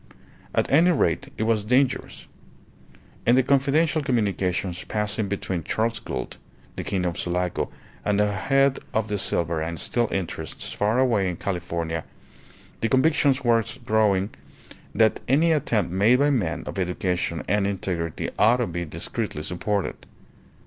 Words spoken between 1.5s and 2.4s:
dangerous.